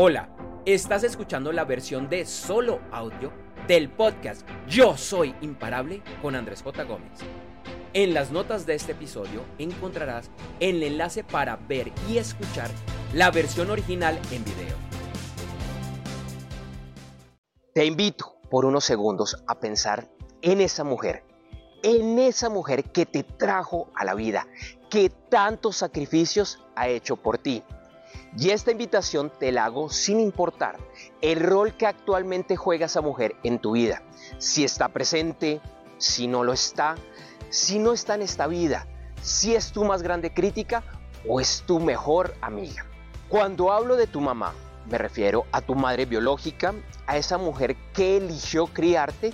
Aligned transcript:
Hola, 0.00 0.28
estás 0.64 1.02
escuchando 1.02 1.50
la 1.50 1.64
versión 1.64 2.08
de 2.08 2.24
solo 2.24 2.78
audio 2.92 3.32
del 3.66 3.90
podcast 3.90 4.48
Yo 4.68 4.96
Soy 4.96 5.34
Imparable 5.40 6.04
con 6.22 6.36
Andrés 6.36 6.62
J. 6.62 6.84
Gómez. 6.84 7.18
En 7.94 8.14
las 8.14 8.30
notas 8.30 8.64
de 8.64 8.76
este 8.76 8.92
episodio 8.92 9.42
encontrarás 9.58 10.30
el 10.60 10.84
enlace 10.84 11.24
para 11.24 11.56
ver 11.56 11.90
y 12.08 12.18
escuchar 12.18 12.70
la 13.12 13.32
versión 13.32 13.70
original 13.70 14.16
en 14.30 14.44
video. 14.44 14.76
Te 17.74 17.84
invito 17.84 18.36
por 18.52 18.66
unos 18.66 18.84
segundos 18.84 19.42
a 19.48 19.58
pensar 19.58 20.08
en 20.42 20.60
esa 20.60 20.84
mujer, 20.84 21.24
en 21.82 22.20
esa 22.20 22.48
mujer 22.48 22.84
que 22.84 23.04
te 23.04 23.24
trajo 23.24 23.90
a 23.96 24.04
la 24.04 24.14
vida, 24.14 24.46
que 24.90 25.10
tantos 25.10 25.78
sacrificios 25.78 26.64
ha 26.76 26.86
hecho 26.86 27.16
por 27.16 27.38
ti. 27.38 27.64
Y 28.36 28.50
esta 28.50 28.70
invitación 28.70 29.32
te 29.38 29.52
la 29.52 29.64
hago 29.64 29.88
sin 29.90 30.20
importar 30.20 30.76
el 31.20 31.40
rol 31.40 31.74
que 31.74 31.86
actualmente 31.86 32.56
juega 32.56 32.86
esa 32.86 33.00
mujer 33.00 33.36
en 33.42 33.58
tu 33.58 33.72
vida. 33.72 34.02
Si 34.38 34.64
está 34.64 34.88
presente, 34.88 35.60
si 35.98 36.26
no 36.26 36.44
lo 36.44 36.52
está, 36.52 36.96
si 37.50 37.78
no 37.78 37.92
está 37.92 38.14
en 38.14 38.22
esta 38.22 38.46
vida, 38.46 38.86
si 39.22 39.54
es 39.54 39.72
tu 39.72 39.84
más 39.84 40.02
grande 40.02 40.32
crítica 40.32 40.82
o 41.26 41.40
es 41.40 41.62
tu 41.66 41.80
mejor 41.80 42.34
amiga. 42.40 42.84
Cuando 43.28 43.72
hablo 43.72 43.96
de 43.96 44.06
tu 44.06 44.20
mamá, 44.20 44.54
me 44.90 44.98
refiero 44.98 45.44
a 45.52 45.60
tu 45.60 45.74
madre 45.74 46.06
biológica, 46.06 46.74
a 47.06 47.16
esa 47.16 47.38
mujer 47.38 47.76
que 47.92 48.16
eligió 48.16 48.66
criarte 48.66 49.32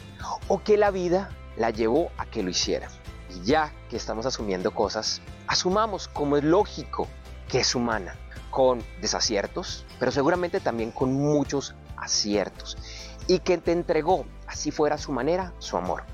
o 0.49 0.63
que 0.63 0.77
la 0.77 0.91
vida 0.91 1.31
la 1.57 1.71
llevó 1.71 2.11
a 2.17 2.27
que 2.27 2.43
lo 2.43 2.51
hiciera. 2.51 2.89
Y 3.31 3.45
ya 3.45 3.73
que 3.89 3.97
estamos 3.97 4.27
asumiendo 4.27 4.73
cosas, 4.73 5.21
asumamos 5.47 6.09
como 6.09 6.37
es 6.37 6.45
lógico 6.45 7.09
que 7.49 7.61
es 7.61 7.75
humana, 7.75 8.17
con 8.55 8.85
desaciertos, 9.01 9.85
pero 9.99 10.13
seguramente 10.13 10.61
también 10.61 10.93
con 10.93 11.13
muchos 11.13 11.75
aciertos, 11.97 12.79
y 13.27 13.41
que 13.41 13.59
te 13.59 13.73
entregó, 13.73 14.27
así 14.47 14.71
fuera 14.71 14.97
su 14.97 15.11
manera, 15.11 15.53
su 15.59 15.77
amor. 15.77 16.05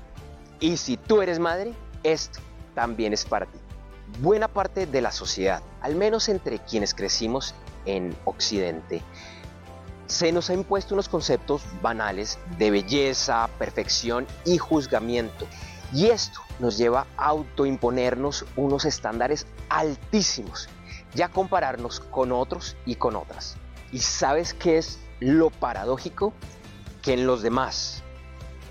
Y 0.59 0.77
si 0.77 0.97
tú 0.97 1.21
eres 1.21 1.37
madre, 1.37 1.75
esto 2.01 2.39
también 2.73 3.13
es 3.13 3.25
para 3.25 3.45
ti. 3.45 3.59
Buena 4.21 4.47
parte 4.47 4.87
de 4.87 5.01
la 5.01 5.11
sociedad, 5.11 5.61
al 5.81 5.95
menos 5.95 6.29
entre 6.29 6.57
quienes 6.57 6.95
crecimos 6.95 7.53
en 7.85 8.17
Occidente, 8.25 9.03
se 10.07 10.31
nos 10.31 10.49
ha 10.49 10.55
impuesto 10.55 10.95
unos 10.95 11.09
conceptos 11.09 11.61
banales 11.83 12.39
de 12.57 12.71
belleza, 12.71 13.47
perfección 13.59 14.25
y 14.45 14.57
juzgamiento. 14.57 15.45
Y 15.93 16.07
esto 16.07 16.39
nos 16.59 16.75
lleva 16.75 17.05
a 17.17 17.27
autoimponernos 17.27 18.45
unos 18.55 18.85
estándares 18.85 19.45
altísimos 19.69 20.69
y 21.15 21.21
a 21.21 21.29
compararnos 21.29 21.99
con 21.99 22.31
otros 22.31 22.75
y 22.85 22.95
con 22.95 23.15
otras. 23.15 23.57
¿Y 23.91 23.99
sabes 23.99 24.53
qué 24.53 24.77
es 24.77 24.99
lo 25.19 25.49
paradójico? 25.49 26.33
Que 27.01 27.13
en 27.13 27.27
los 27.27 27.41
demás, 27.41 28.03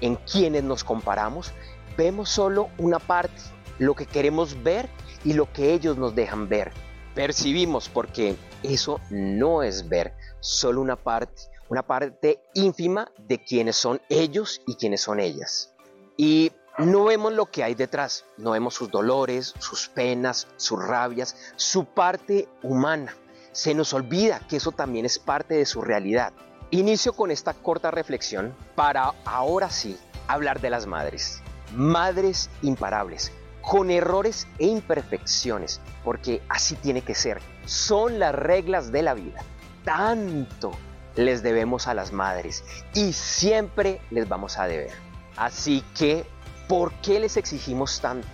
en 0.00 0.16
quienes 0.16 0.64
nos 0.64 0.84
comparamos, 0.84 1.52
vemos 1.96 2.30
solo 2.30 2.70
una 2.78 2.98
parte, 2.98 3.42
lo 3.78 3.94
que 3.94 4.06
queremos 4.06 4.62
ver 4.62 4.88
y 5.24 5.34
lo 5.34 5.52
que 5.52 5.72
ellos 5.74 5.96
nos 5.96 6.14
dejan 6.14 6.48
ver. 6.48 6.72
Percibimos 7.14 7.88
porque 7.88 8.36
eso 8.62 9.00
no 9.10 9.62
es 9.62 9.88
ver, 9.88 10.14
solo 10.40 10.80
una 10.80 10.96
parte, 10.96 11.42
una 11.68 11.82
parte 11.82 12.40
ínfima 12.54 13.10
de 13.18 13.42
quiénes 13.42 13.76
son 13.76 14.00
ellos 14.08 14.62
y 14.66 14.76
quiénes 14.76 15.02
son 15.02 15.20
ellas. 15.20 15.74
Y 16.16 16.52
no 16.80 17.04
vemos 17.04 17.32
lo 17.32 17.46
que 17.46 17.62
hay 17.64 17.74
detrás, 17.74 18.24
no 18.36 18.52
vemos 18.52 18.74
sus 18.74 18.90
dolores, 18.90 19.54
sus 19.58 19.88
penas, 19.88 20.48
sus 20.56 20.82
rabias, 20.82 21.36
su 21.56 21.84
parte 21.84 22.48
humana. 22.62 23.14
Se 23.52 23.74
nos 23.74 23.92
olvida 23.92 24.40
que 24.48 24.56
eso 24.56 24.72
también 24.72 25.04
es 25.06 25.18
parte 25.18 25.54
de 25.54 25.66
su 25.66 25.82
realidad. 25.82 26.32
Inicio 26.70 27.12
con 27.12 27.30
esta 27.30 27.54
corta 27.54 27.90
reflexión 27.90 28.54
para 28.74 29.12
ahora 29.24 29.70
sí 29.70 29.98
hablar 30.28 30.60
de 30.60 30.70
las 30.70 30.86
madres. 30.86 31.42
Madres 31.74 32.50
imparables, 32.62 33.32
con 33.62 33.90
errores 33.90 34.46
e 34.58 34.66
imperfecciones, 34.66 35.80
porque 36.04 36.42
así 36.48 36.76
tiene 36.76 37.02
que 37.02 37.14
ser. 37.14 37.40
Son 37.64 38.18
las 38.18 38.34
reglas 38.34 38.92
de 38.92 39.02
la 39.02 39.14
vida 39.14 39.42
tanto 39.84 40.72
les 41.16 41.42
debemos 41.42 41.86
a 41.86 41.94
las 41.94 42.12
madres 42.12 42.64
y 42.94 43.12
siempre 43.12 44.00
les 44.10 44.28
vamos 44.28 44.58
a 44.58 44.66
deber. 44.66 44.92
Así 45.36 45.84
que, 45.96 46.24
¿por 46.70 46.92
qué 47.00 47.18
les 47.18 47.36
exigimos 47.36 48.00
tanto? 48.00 48.28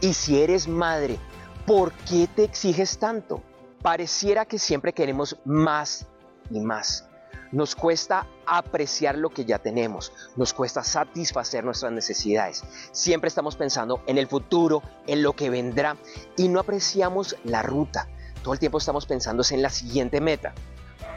Y 0.00 0.14
si 0.14 0.40
eres 0.40 0.68
madre, 0.68 1.18
¿por 1.66 1.90
qué 1.92 2.28
te 2.32 2.44
exiges 2.44 2.96
tanto? 2.96 3.42
Pareciera 3.82 4.44
que 4.44 4.60
siempre 4.60 4.92
queremos 4.92 5.36
más 5.44 6.06
y 6.48 6.60
más. 6.60 7.08
Nos 7.50 7.74
cuesta 7.74 8.28
apreciar 8.46 9.18
lo 9.18 9.30
que 9.30 9.44
ya 9.44 9.58
tenemos, 9.58 10.12
nos 10.36 10.52
cuesta 10.52 10.84
satisfacer 10.84 11.64
nuestras 11.64 11.90
necesidades. 11.90 12.62
Siempre 12.92 13.26
estamos 13.26 13.56
pensando 13.56 14.04
en 14.06 14.16
el 14.16 14.28
futuro, 14.28 14.80
en 15.08 15.24
lo 15.24 15.32
que 15.32 15.50
vendrá 15.50 15.96
y 16.36 16.46
no 16.46 16.60
apreciamos 16.60 17.34
la 17.42 17.62
ruta. 17.64 18.08
Todo 18.44 18.54
el 18.54 18.60
tiempo 18.60 18.78
estamos 18.78 19.06
pensando 19.06 19.42
en 19.50 19.60
la 19.60 19.70
siguiente 19.70 20.20
meta. 20.20 20.54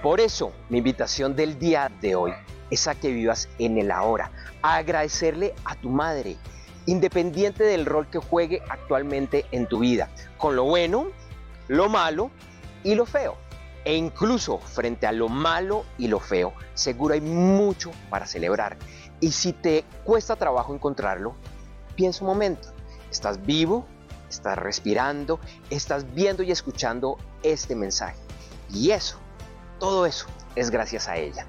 Por 0.01 0.19
eso, 0.19 0.51
mi 0.69 0.79
invitación 0.79 1.35
del 1.35 1.59
día 1.59 1.91
de 2.01 2.15
hoy 2.15 2.33
es 2.71 2.87
a 2.87 2.95
que 2.95 3.11
vivas 3.11 3.49
en 3.59 3.77
el 3.77 3.91
ahora, 3.91 4.31
a 4.63 4.77
agradecerle 4.77 5.53
a 5.63 5.75
tu 5.75 5.89
madre, 5.89 6.37
independiente 6.85 7.63
del 7.63 7.85
rol 7.85 8.07
que 8.09 8.19
juegue 8.19 8.61
actualmente 8.69 9.45
en 9.51 9.67
tu 9.67 9.79
vida, 9.79 10.09
con 10.37 10.55
lo 10.55 10.63
bueno, 10.65 11.07
lo 11.67 11.89
malo 11.89 12.31
y 12.83 12.95
lo 12.95 13.05
feo. 13.05 13.37
E 13.83 13.95
incluso 13.95 14.57
frente 14.57 15.05
a 15.05 15.11
lo 15.11 15.29
malo 15.29 15.85
y 15.97 16.07
lo 16.07 16.19
feo, 16.19 16.53
seguro 16.73 17.13
hay 17.13 17.21
mucho 17.21 17.91
para 18.09 18.25
celebrar. 18.25 18.77
Y 19.19 19.31
si 19.31 19.53
te 19.53 19.85
cuesta 20.03 20.35
trabajo 20.35 20.73
encontrarlo, 20.73 21.35
piensa 21.95 22.23
un 22.23 22.31
momento. 22.31 22.69
¿Estás 23.11 23.45
vivo? 23.45 23.85
¿Estás 24.29 24.57
respirando? 24.57 25.39
¿Estás 25.69 26.13
viendo 26.13 26.41
y 26.41 26.51
escuchando 26.51 27.17
este 27.43 27.75
mensaje? 27.75 28.17
Y 28.71 28.91
eso 28.91 29.19
todo 29.79 30.05
eso 30.05 30.27
es 30.55 30.69
gracias 30.69 31.07
a 31.07 31.17
ella. 31.17 31.45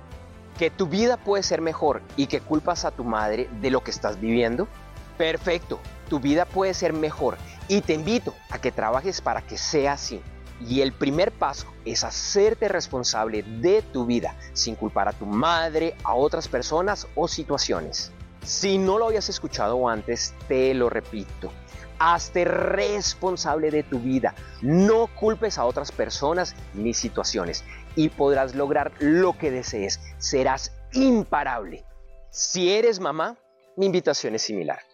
Que 0.59 0.71
tu 0.71 0.87
vida 0.87 1.17
puede 1.17 1.43
ser 1.43 1.61
mejor 1.61 2.03
y 2.17 2.27
que 2.27 2.41
culpas 2.41 2.85
a 2.85 2.91
tu 2.91 3.05
madre 3.05 3.49
de 3.61 3.71
lo 3.71 3.83
que 3.85 3.91
estás 3.91 4.21
viviendo. 4.21 4.69
Perfecto, 5.17 5.81
tu 6.09 6.21
vida 6.21 6.45
puede 6.45 6.75
ser 6.75 6.93
mejor 6.93 7.37
y 7.69 7.81
te 7.81 7.95
invito 7.95 8.35
a 8.51 8.59
que 8.59 8.73
trabajes 8.73 9.21
para 9.21 9.43
que 9.43 9.57
sea 9.57 9.93
así. 9.93 10.21
Y 10.61 10.81
el 10.81 10.93
primer 10.93 11.33
paso 11.33 11.67
es 11.85 12.03
hacerte 12.03 12.69
responsable 12.69 13.43
de 13.43 13.83
tu 13.83 14.07
vida 14.07 14.37
sin 14.55 14.75
culpar 14.75 15.09
a 15.09 15.13
tu 15.13 15.27
madre, 15.27 15.95
a 16.03 16.15
otras 16.15 16.49
personas 16.49 17.07
o 17.15 17.29
situaciones. 17.29 18.13
Si 18.43 18.79
no 18.79 18.99
lo 18.99 19.07
habías 19.07 19.29
escuchado 19.29 19.89
antes, 19.89 20.35
te 20.49 20.73
lo 20.73 20.89
repito. 20.89 21.51
Hazte 21.99 22.45
responsable 22.45 23.71
de 23.71 23.83
tu 23.83 23.99
vida. 23.99 24.35
No 24.63 25.09
culpes 25.09 25.59
a 25.59 25.65
otras 25.65 25.93
personas 25.93 26.55
ni 26.75 26.95
situaciones 26.95 27.65
y 27.95 28.11
podrás 28.11 28.55
lograr 28.55 28.93
lo 29.01 29.37
que 29.37 29.51
desees. 29.51 30.01
Serás 30.19 30.73
imparable. 30.93 31.85
Si 32.31 32.71
eres 32.73 33.01
mamá, 33.01 33.37
mi 33.77 33.87
invitación 33.87 34.35
es 34.35 34.43
similar. 34.43 34.86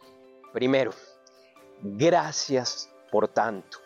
Primero, 0.52 0.92
gracias 1.82 2.90
por 3.10 3.28
tanto. 3.28 3.78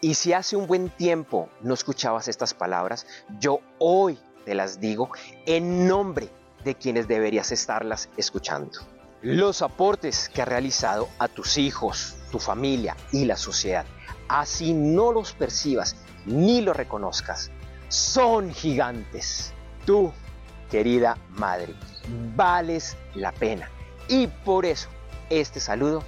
Y 0.00 0.14
si 0.14 0.32
hace 0.32 0.56
un 0.56 0.66
buen 0.66 0.90
tiempo 0.90 1.48
no 1.62 1.74
escuchabas 1.74 2.28
estas 2.28 2.54
palabras, 2.54 3.06
yo 3.40 3.60
hoy 3.78 4.18
te 4.44 4.54
las 4.54 4.78
digo 4.78 5.10
en 5.46 5.88
nombre 5.88 6.30
de 6.64 6.74
quienes 6.76 7.08
deberías 7.08 7.50
estarlas 7.50 8.08
escuchando. 8.16 8.78
Los 9.22 9.62
aportes 9.62 10.28
que 10.28 10.42
ha 10.42 10.44
realizado 10.44 11.08
a 11.18 11.26
tus 11.26 11.58
hijos, 11.58 12.14
tu 12.30 12.38
familia 12.38 12.96
y 13.10 13.24
la 13.24 13.36
sociedad, 13.36 13.86
así 14.28 14.72
no 14.74 15.10
los 15.10 15.32
percibas 15.32 15.96
ni 16.26 16.60
los 16.60 16.76
reconozcas, 16.76 17.50
son 17.88 18.52
gigantes. 18.52 19.52
Tú, 19.84 20.12
querida 20.70 21.16
madre, 21.30 21.74
vales 22.36 22.96
la 23.14 23.32
pena. 23.32 23.70
Y 24.08 24.26
por 24.28 24.66
eso 24.66 24.88
este 25.30 25.60
saludo 25.60 26.02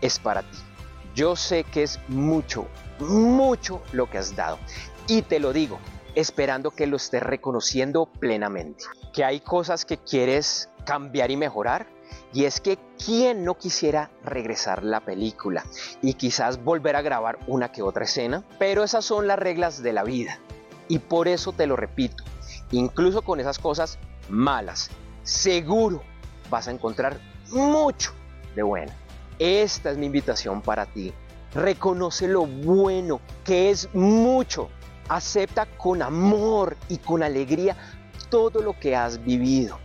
es 0.00 0.18
para 0.18 0.42
ti. 0.42 0.58
Yo 1.14 1.36
sé 1.36 1.64
que 1.64 1.82
es 1.82 2.00
mucho, 2.08 2.66
mucho 2.98 3.82
lo 3.92 4.08
que 4.08 4.18
has 4.18 4.34
dado. 4.34 4.58
Y 5.06 5.22
te 5.22 5.40
lo 5.40 5.52
digo, 5.52 5.78
esperando 6.14 6.70
que 6.70 6.86
lo 6.86 6.96
estés 6.96 7.22
reconociendo 7.22 8.06
plenamente. 8.06 8.84
Que 9.12 9.24
hay 9.24 9.40
cosas 9.40 9.84
que 9.84 9.98
quieres 9.98 10.70
cambiar 10.84 11.30
y 11.30 11.36
mejorar. 11.36 11.86
Y 12.32 12.44
es 12.44 12.60
que 12.60 12.78
quién 13.04 13.44
no 13.44 13.56
quisiera 13.58 14.10
regresar 14.24 14.82
la 14.82 15.00
película 15.00 15.64
y 16.00 16.14
quizás 16.14 16.62
volver 16.62 16.96
a 16.96 17.02
grabar 17.02 17.38
una 17.46 17.72
que 17.72 17.82
otra 17.82 18.04
escena, 18.04 18.42
pero 18.58 18.84
esas 18.84 19.04
son 19.04 19.26
las 19.26 19.38
reglas 19.38 19.82
de 19.82 19.92
la 19.92 20.02
vida. 20.02 20.38
Y 20.88 20.98
por 20.98 21.28
eso 21.28 21.52
te 21.52 21.66
lo 21.66 21.76
repito, 21.76 22.24
incluso 22.70 23.22
con 23.22 23.40
esas 23.40 23.58
cosas 23.58 23.98
malas, 24.28 24.90
seguro 25.22 26.02
vas 26.50 26.68
a 26.68 26.70
encontrar 26.70 27.18
mucho 27.50 28.12
de 28.54 28.62
bueno. 28.62 28.92
Esta 29.38 29.90
es 29.90 29.98
mi 29.98 30.06
invitación 30.06 30.62
para 30.62 30.86
ti. 30.86 31.12
Reconoce 31.54 32.28
lo 32.28 32.46
bueno, 32.46 33.20
que 33.44 33.70
es 33.70 33.92
mucho. 33.94 34.68
Acepta 35.08 35.66
con 35.66 36.00
amor 36.00 36.76
y 36.88 36.98
con 36.98 37.22
alegría 37.22 37.76
todo 38.30 38.62
lo 38.62 38.78
que 38.78 38.96
has 38.96 39.22
vivido, 39.22 39.78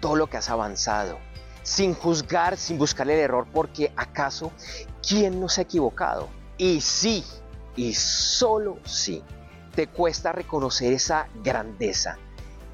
todo 0.00 0.16
lo 0.16 0.26
que 0.28 0.38
has 0.38 0.48
avanzado, 0.48 1.18
sin 1.62 1.92
juzgar, 1.92 2.56
sin 2.56 2.78
buscar 2.78 3.10
el 3.10 3.18
error, 3.18 3.46
porque 3.52 3.92
acaso, 3.96 4.52
¿quién 5.06 5.38
no 5.40 5.48
se 5.48 5.60
ha 5.60 5.64
equivocado? 5.64 6.28
Y 6.56 6.80
sí, 6.80 7.24
y 7.76 7.92
solo 7.92 8.78
sí, 8.84 9.22
te 9.74 9.86
cuesta 9.86 10.32
reconocer 10.32 10.92
esa 10.92 11.28
grandeza. 11.42 12.16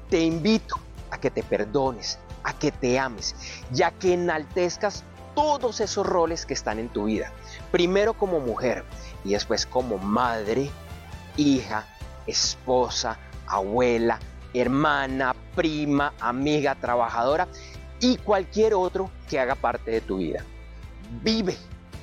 Te 0.09 0.21
invito 0.21 0.77
a 1.11 1.19
que 1.19 1.29
te 1.29 1.43
perdones, 1.43 2.19
a 2.43 2.53
que 2.53 2.71
te 2.71 2.97
ames, 2.97 3.35
ya 3.71 3.91
que 3.91 4.13
enaltezcas 4.13 5.03
todos 5.37 5.81
esos 5.81 6.03
roles 6.03 6.47
que 6.47 6.55
están 6.55 6.79
en 6.79 6.89
tu 6.89 7.03
vida. 7.03 7.31
Primero 7.69 8.15
como 8.15 8.39
mujer 8.39 8.83
y 9.23 9.33
después 9.33 9.67
como 9.67 9.99
madre, 9.99 10.71
hija, 11.35 11.85
esposa, 12.25 13.19
abuela, 13.45 14.17
hermana, 14.55 15.35
prima, 15.55 16.15
amiga, 16.19 16.73
trabajadora 16.73 17.47
y 17.99 18.17
cualquier 18.17 18.73
otro 18.73 19.11
que 19.29 19.39
haga 19.39 19.53
parte 19.53 19.91
de 19.91 20.01
tu 20.01 20.17
vida. 20.17 20.43
Vive 21.21 21.55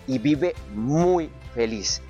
y 0.06 0.20
vive 0.20 0.54
muy 0.72 1.28
feliz. 1.56 2.02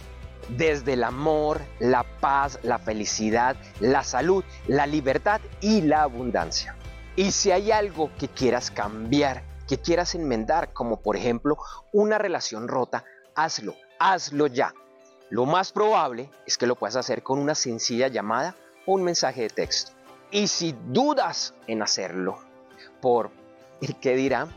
Desde 0.51 0.93
el 0.93 1.05
amor, 1.05 1.63
la 1.79 2.03
paz, 2.21 2.59
la 2.63 2.79
felicidad, 2.79 3.57
la 3.81 4.05
salud, 4.05 4.45
la 4.69 4.87
libertad 4.87 5.41
y 5.63 5.81
la 5.81 6.03
abundancia. 6.03 6.77
Y 7.17 7.31
si 7.31 7.51
hay 7.51 7.73
algo 7.73 8.11
que 8.19 8.29
quieras 8.29 8.71
cambiar, 8.71 9.54
que 9.69 9.79
quieras 9.79 10.15
enmendar, 10.15 10.73
como 10.73 11.01
por 11.01 11.17
ejemplo 11.17 11.57
una 11.93 12.19
relación 12.19 12.69
rota, 12.69 13.05
hazlo, 13.35 13.75
hazlo 13.99 14.47
ya. 14.47 14.75
Lo 15.31 15.47
más 15.47 15.73
probable 15.73 16.31
es 16.47 16.59
que 16.59 16.67
lo 16.67 16.77
puedas 16.77 16.97
hacer 16.97 17.23
con 17.23 17.39
una 17.39 17.55
sencilla 17.55 18.09
llamada 18.09 18.55
o 18.87 18.93
un 18.93 19.03
mensaje 19.03 19.43
de 19.43 19.51
texto. 19.51 19.93
Y 20.31 20.49
si 20.49 20.75
dudas 20.89 21.55
en 21.67 21.83
hacerlo, 21.83 22.39
por 23.01 23.31
el 23.81 23.99
que 24.01 24.17
dirá, 24.17 24.49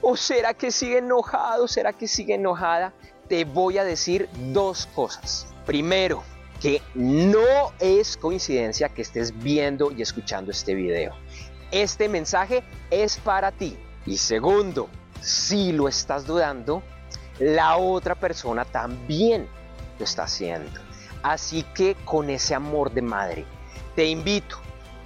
o 0.00 0.16
será 0.16 0.54
que 0.54 0.70
sigue 0.70 0.98
enojado, 0.98 1.68
será 1.68 1.92
que 1.92 2.08
sigue 2.08 2.34
enojada, 2.34 2.92
te 3.28 3.44
voy 3.44 3.78
a 3.78 3.84
decir 3.84 4.28
dos 4.52 4.86
cosas. 4.94 5.46
Primero, 5.66 6.22
que 6.60 6.82
no 6.94 7.72
es 7.78 8.16
coincidencia 8.16 8.88
que 8.88 9.02
estés 9.02 9.36
viendo 9.38 9.90
y 9.90 10.02
escuchando 10.02 10.50
este 10.50 10.74
video. 10.74 11.14
Este 11.70 12.08
mensaje 12.08 12.62
es 12.90 13.16
para 13.18 13.52
ti. 13.52 13.78
Y 14.06 14.18
segundo, 14.18 14.88
si 15.20 15.72
lo 15.72 15.88
estás 15.88 16.26
dudando, 16.26 16.82
la 17.38 17.76
otra 17.76 18.14
persona 18.14 18.64
también 18.64 19.48
lo 19.98 20.04
está 20.04 20.24
haciendo. 20.24 20.80
Así 21.22 21.62
que 21.74 21.94
con 22.04 22.28
ese 22.28 22.54
amor 22.54 22.92
de 22.92 23.02
madre, 23.02 23.46
te 23.96 24.06
invito 24.06 24.58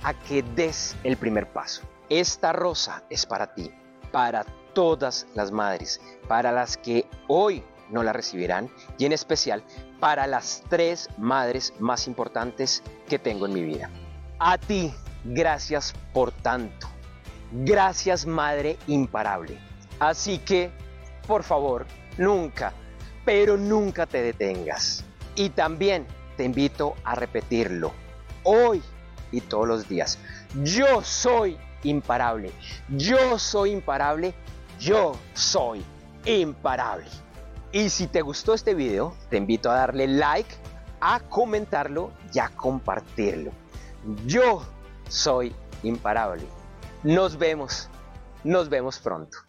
a 0.03 0.15
que 0.15 0.43
des 0.43 0.97
el 1.05 1.17
primer 1.17 1.53
paso. 1.53 1.83
Esta 2.09 2.53
rosa 2.53 3.05
es 3.09 3.27
para 3.27 3.55
ti, 3.55 3.71
para 4.11 4.45
todas 4.73 5.27
las 5.35 5.53
madres, 5.53 6.01
para 6.27 6.51
las 6.51 6.77
que 6.77 7.07
hoy 7.29 7.63
no 7.91 8.03
la 8.03 8.13
recibirán 8.13 8.71
y 8.99 9.05
en 9.05 9.13
especial 9.13 9.63
para 10.01 10.27
las 10.27 10.63
tres 10.69 11.09
madres 11.19 11.73
más 11.79 12.07
importantes 12.07 12.83
que 13.09 13.19
tengo 13.19 13.47
en 13.47 13.53
mi 13.53 13.63
vida. 13.63 13.91
A 14.39 14.59
ti, 14.59 14.93
gracias 15.25 15.95
por 16.13 16.33
tanto. 16.33 16.89
Gracias 17.53 18.27
Madre 18.27 18.79
imparable. 18.87 19.59
Así 19.99 20.39
que, 20.39 20.71
por 21.27 21.43
favor, 21.43 21.87
nunca, 22.17 22.73
pero 23.25 23.57
nunca 23.57 24.07
te 24.07 24.23
detengas. 24.23 25.05
Y 25.35 25.51
también 25.51 26.07
te 26.37 26.45
invito 26.45 26.95
a 27.05 27.15
repetirlo 27.15 27.93
hoy 28.45 28.83
y 29.33 29.41
todos 29.41 29.67
los 29.67 29.89
días. 29.89 30.19
Yo 30.63 31.03
soy 31.03 31.59
imparable. 31.83 32.53
Yo 32.89 33.39
soy 33.39 33.73
imparable. 33.73 34.35
Yo 34.79 35.17
soy 35.35 35.85
imparable. 36.25 37.07
Y 37.73 37.91
si 37.91 38.07
te 38.07 38.23
gustó 38.23 38.55
este 38.55 38.75
video, 38.75 39.15
te 39.29 39.37
invito 39.37 39.71
a 39.71 39.75
darle 39.75 40.07
like, 40.07 40.55
a 41.01 41.21
comentarlo 41.21 42.13
y 42.33 42.39
a 42.39 42.49
compartirlo. 42.49 43.53
Yo 44.27 44.63
soy 45.09 45.55
imparable. 45.83 46.58
Nos 47.05 47.37
vemos, 47.37 47.89
nos 48.43 48.69
vemos 48.69 48.99
pronto. 48.99 49.48